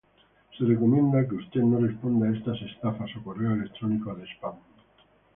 Se 0.57 0.65
recomienda 0.65 1.27
que 1.29 1.35
usted 1.35 1.61
no 1.61 1.77
responda 1.77 2.25
a 2.27 2.33
estas 2.35 2.59
estafas 2.63 3.15
o 3.17 3.23
correos 3.23 3.53
electrónicos 3.53 4.17
de 4.17 4.25
spam. 4.33 4.55